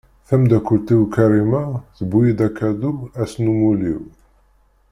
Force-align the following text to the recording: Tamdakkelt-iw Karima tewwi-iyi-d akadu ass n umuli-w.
Tamdakkelt-iw 0.27 1.03
Karima 1.13 1.63
tewwi-iyi-d 1.95 2.39
akadu 2.47 2.91
ass 3.21 3.33
n 3.37 3.49
umuli-w. 3.53 4.01